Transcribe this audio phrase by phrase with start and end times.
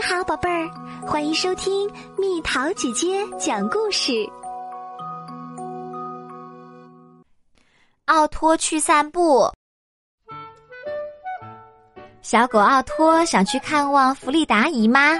[0.00, 0.70] 你好，宝贝儿，
[1.06, 4.26] 欢迎收听蜜桃姐姐讲故事。
[8.06, 9.52] 奥托去散步。
[12.22, 15.18] 小狗奥托想去看望弗利达姨妈，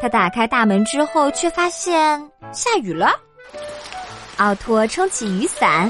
[0.00, 3.12] 他打开大门之后，却发现下雨了。
[4.38, 5.88] 奥托撑起雨伞，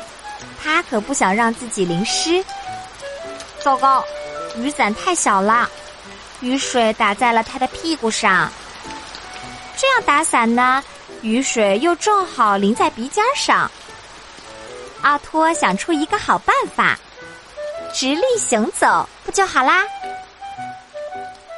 [0.62, 2.44] 他可不想让自己淋湿。
[3.60, 4.04] 糟糕，
[4.58, 5.66] 雨伞太小了。
[6.40, 8.50] 雨水打在了他的屁股上，
[9.76, 10.82] 这样打伞呢，
[11.22, 13.70] 雨水又正好淋在鼻尖上。
[15.02, 16.98] 奥托想出一个好办法，
[17.92, 19.82] 直立行走不就好啦？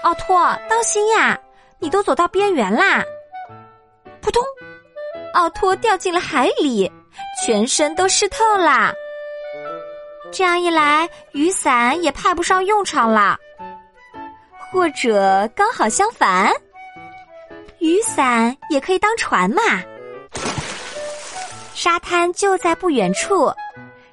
[0.02, 1.38] 奥托，当心呀，
[1.78, 3.04] 你都走到边缘啦！
[4.20, 4.42] 扑通，
[5.34, 6.90] 奥托掉进了海里，
[7.44, 8.92] 全身都湿透啦。
[10.32, 13.38] 这样一来，雨伞也派不上用场了。
[14.72, 16.50] 或者刚好相反，
[17.78, 19.62] 雨伞也可以当船嘛。
[21.74, 23.52] 沙滩就在不远处，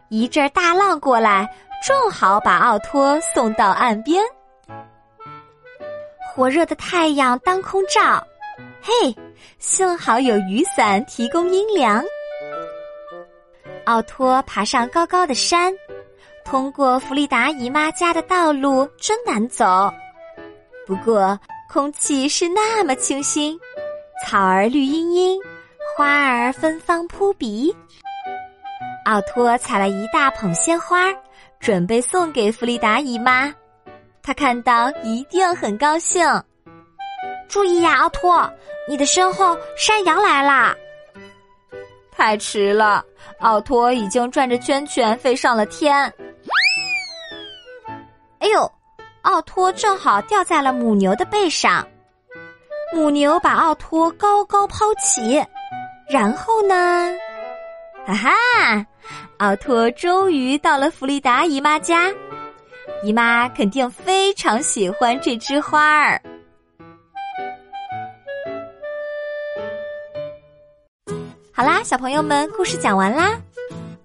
[0.09, 1.49] 一阵大浪过来，
[1.81, 4.21] 正好把奥托送到岸边。
[6.33, 8.21] 火热的太阳当空照，
[8.81, 9.15] 嘿，
[9.59, 12.03] 幸好有雨伞提供阴凉。
[13.85, 15.73] 奥托爬上高高的山，
[16.43, 19.89] 通过弗利达姨妈家的道路真难走。
[20.89, 21.39] 不过，
[21.71, 23.55] 空气是那么清新，
[24.25, 25.39] 草儿绿茵茵，
[25.95, 27.71] 花儿芬芳扑鼻。
[29.05, 31.05] 奥托采了一大捧鲜花，
[31.59, 33.53] 准备送给弗里达姨妈。
[34.23, 36.27] 他看到一定很高兴。
[37.47, 38.51] 注意呀，奥托，
[38.87, 40.75] 你的身后山羊来啦！
[42.11, 43.05] 太迟了，
[43.41, 46.11] 奥托已经转着圈圈飞上了天。
[49.29, 51.87] 奥托正好掉在了母牛的背上，
[52.91, 55.39] 母牛把奥托高高抛起，
[56.09, 57.13] 然后呢？
[58.07, 58.85] 哈哈，
[59.37, 62.11] 奥托终于到了弗利达姨妈家，
[63.03, 66.19] 姨妈肯定非常喜欢这枝花儿。
[71.53, 73.39] 好啦，小朋友们，故事讲完啦。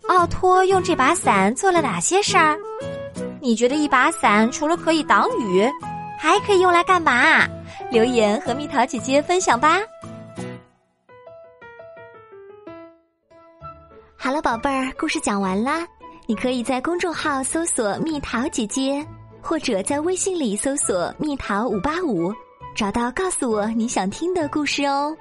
[0.06, 2.58] 奥托用这把伞做了哪些事儿？
[3.44, 5.70] 你觉得一把伞除了可以挡雨，
[6.18, 7.46] 还可以用来干嘛？
[7.90, 9.80] 留言和蜜桃姐姐分享吧。
[14.16, 15.86] 好了，宝贝儿，故事讲完啦。
[16.24, 19.06] 你可以在公众号搜索“蜜桃姐姐”，
[19.42, 22.32] 或者在微信里搜索“蜜桃五八五”，
[22.74, 25.14] 找到告诉我你想听的故事哦。